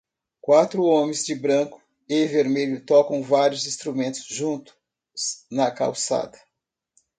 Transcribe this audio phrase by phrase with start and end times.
[0.41, 4.73] Quatro homens de branco e vermelho tocam vários instrumentos juntos
[5.51, 6.39] na calçada.